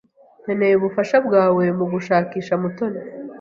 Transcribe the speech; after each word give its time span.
Nkeneye 0.43 0.73
ubufasha 0.75 1.17
bwawe 1.27 1.63
mugushakisha 1.77 2.53
Mutoni. 2.61 2.99